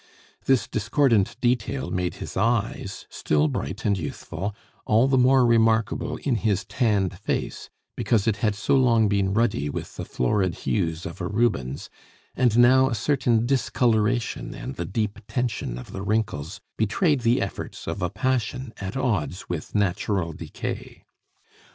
This 0.45 0.67
discordant 0.67 1.39
detail 1.41 1.91
made 1.91 2.15
his 2.15 2.35
eyes, 2.35 3.05
still 3.11 3.47
bright 3.47 3.85
and 3.85 3.95
youthful, 3.95 4.55
all 4.83 5.07
the 5.07 5.15
more 5.15 5.45
remarkable 5.45 6.17
in 6.17 6.37
his 6.37 6.65
tanned 6.65 7.19
face, 7.19 7.69
because 7.95 8.25
it 8.25 8.37
had 8.37 8.55
so 8.55 8.75
long 8.75 9.07
been 9.07 9.31
ruddy 9.31 9.69
with 9.69 9.97
the 9.97 10.03
florid 10.05 10.55
hues 10.65 11.05
of 11.05 11.21
a 11.21 11.27
Rubens; 11.27 11.91
and 12.35 12.57
now 12.57 12.89
a 12.89 12.95
certain 12.95 13.45
discoloration 13.45 14.55
and 14.55 14.73
the 14.75 14.85
deep 14.85 15.19
tension 15.27 15.77
of 15.77 15.91
the 15.91 16.01
wrinkles 16.01 16.61
betrayed 16.77 17.21
the 17.21 17.39
efforts 17.39 17.85
of 17.85 18.01
a 18.01 18.09
passion 18.09 18.73
at 18.77 18.97
odds 18.97 19.49
with 19.49 19.75
natural 19.75 20.33
decay. 20.33 21.03